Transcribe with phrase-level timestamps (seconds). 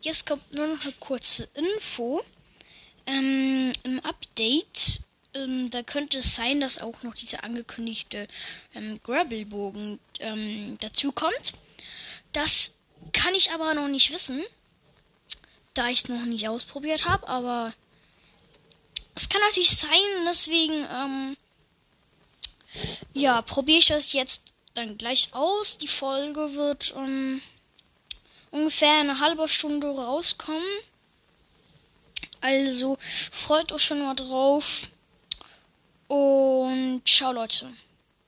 [0.00, 2.22] Jetzt kommt nur noch eine kurze Info.
[3.06, 5.00] Ähm, Im Update,
[5.34, 8.26] ähm, da könnte es sein, dass auch noch dieser angekündigte
[8.74, 11.12] ähm, Gravelbogen ähm, dazu.
[12.32, 12.76] Das
[13.12, 14.42] kann ich aber noch nicht wissen,
[15.74, 17.74] da ich es noch nicht ausprobiert habe, aber
[19.14, 21.36] es kann natürlich sein, deswegen, ähm,
[23.12, 25.78] ja, probiere ich das jetzt dann gleich aus.
[25.78, 27.42] Die Folge wird ähm,
[28.50, 30.62] ungefähr eine halbe Stunde rauskommen.
[32.40, 34.88] Also freut euch schon mal drauf.
[36.08, 37.70] Und ciao Leute.